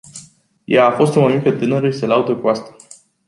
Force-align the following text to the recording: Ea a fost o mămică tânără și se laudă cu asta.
Ea 0.65 0.85
a 0.85 0.91
fost 0.91 1.15
o 1.15 1.19
mămică 1.21 1.51
tânără 1.51 1.89
și 1.89 1.97
se 1.97 2.05
laudă 2.05 2.35
cu 2.35 2.47
asta. 2.47 2.75